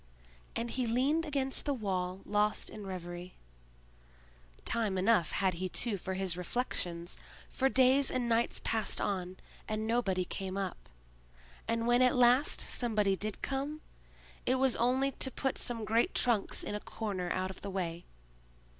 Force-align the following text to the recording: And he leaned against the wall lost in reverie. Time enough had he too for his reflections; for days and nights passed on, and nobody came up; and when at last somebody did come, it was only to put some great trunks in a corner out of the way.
And 0.55 0.71
he 0.71 0.87
leaned 0.87 1.25
against 1.27 1.65
the 1.65 1.75
wall 1.75 2.21
lost 2.25 2.71
in 2.71 2.87
reverie. 2.87 3.35
Time 4.65 4.97
enough 4.97 5.31
had 5.31 5.53
he 5.53 5.69
too 5.69 5.95
for 5.95 6.15
his 6.15 6.35
reflections; 6.35 7.17
for 7.51 7.69
days 7.69 8.09
and 8.09 8.27
nights 8.27 8.59
passed 8.63 8.99
on, 8.99 9.37
and 9.67 9.85
nobody 9.85 10.25
came 10.25 10.57
up; 10.57 10.89
and 11.67 11.85
when 11.85 12.01
at 12.01 12.15
last 12.15 12.61
somebody 12.61 13.15
did 13.15 13.43
come, 13.43 13.79
it 14.43 14.55
was 14.55 14.75
only 14.77 15.11
to 15.11 15.29
put 15.29 15.59
some 15.59 15.85
great 15.85 16.15
trunks 16.15 16.63
in 16.63 16.73
a 16.73 16.79
corner 16.79 17.29
out 17.31 17.51
of 17.51 17.61
the 17.61 17.69
way. 17.69 18.03